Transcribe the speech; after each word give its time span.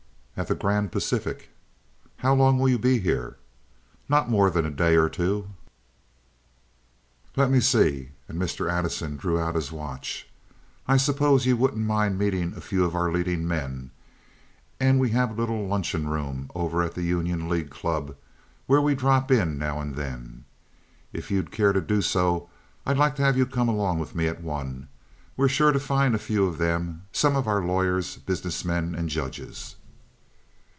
"At 0.37 0.47
the 0.47 0.55
Grand 0.55 0.91
Pacific." 0.91 1.51
"How 2.17 2.33
long 2.33 2.57
will 2.57 2.67
you 2.69 2.79
be 2.79 2.97
here?" 2.97 3.35
"Not 4.09 4.27
more 4.31 4.49
than 4.49 4.65
a 4.65 4.71
day 4.71 4.95
or 4.95 5.07
two." 5.07 5.49
"Let 7.35 7.51
me 7.51 7.59
see," 7.59 8.13
and 8.27 8.41
Mr. 8.41 8.67
Addison 8.67 9.17
drew 9.17 9.39
out 9.39 9.53
his 9.53 9.71
watch. 9.71 10.27
"I 10.87 10.97
suppose 10.97 11.45
you 11.45 11.55
wouldn't 11.57 11.85
mind 11.85 12.17
meeting 12.17 12.55
a 12.55 12.61
few 12.61 12.83
of 12.83 12.95
our 12.95 13.11
leading 13.11 13.47
men—and 13.47 14.99
we 14.99 15.11
have 15.11 15.29
a 15.29 15.39
little 15.39 15.67
luncheon 15.67 16.07
room 16.09 16.49
over 16.55 16.81
at 16.81 16.95
the 16.95 17.03
Union 17.03 17.47
League 17.47 17.69
Club 17.69 18.15
where 18.65 18.81
we 18.81 18.95
drop 18.95 19.29
in 19.29 19.59
now 19.59 19.79
and 19.79 19.93
then. 19.93 20.45
If 21.13 21.29
you'd 21.29 21.51
care 21.51 21.71
to 21.71 21.81
do 21.81 22.01
so, 22.01 22.49
I'd 22.83 22.97
like 22.97 23.15
to 23.17 23.21
have 23.23 23.37
you 23.37 23.45
come 23.45 23.69
along 23.69 23.99
with 23.99 24.15
me 24.15 24.25
at 24.27 24.41
one. 24.41 24.87
We're 25.37 25.49
sure 25.49 25.71
to 25.71 25.79
find 25.79 26.15
a 26.15 26.17
few 26.17 26.47
of 26.47 26.57
them—some 26.57 27.35
of 27.35 27.47
our 27.47 27.63
lawyers, 27.63 28.17
business 28.17 28.65
men, 28.65 28.95
and 28.95 29.07
judges." 29.07 29.75